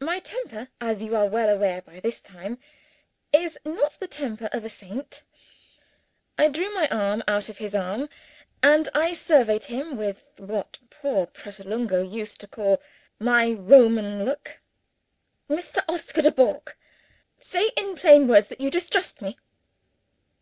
My 0.00 0.18
temper, 0.20 0.70
as 0.80 1.02
you 1.02 1.14
are 1.14 1.26
well 1.26 1.50
aware 1.50 1.82
by 1.82 2.00
this 2.00 2.22
time, 2.22 2.56
is 3.34 3.58
not 3.66 4.00
the 4.00 4.06
temper 4.08 4.48
of 4.50 4.64
a 4.64 4.70
saint. 4.70 5.24
I 6.38 6.48
drew 6.48 6.72
my 6.74 6.88
arm 6.88 7.18
smartly 7.20 7.26
out 7.34 7.48
of 7.50 7.58
his 7.58 7.74
arm; 7.74 8.08
and 8.62 8.88
I 8.94 9.12
surveyed 9.12 9.64
him 9.64 9.98
with, 9.98 10.24
what 10.38 10.78
poor 10.88 11.26
Pratolungo 11.26 12.00
used 12.00 12.40
to 12.40 12.46
call, 12.48 12.80
"my 13.18 13.50
Roman 13.52 14.24
look." 14.24 14.62
"Mr. 15.50 15.84
Oscar 15.86 16.22
Dubourg! 16.22 16.74
say, 17.38 17.70
in 17.76 17.94
plain 17.94 18.26
words, 18.26 18.48
that 18.48 18.62
you 18.62 18.70
distrust 18.70 19.20
me." 19.20 19.36